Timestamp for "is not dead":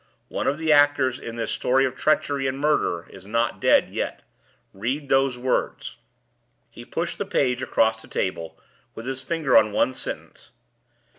3.11-3.89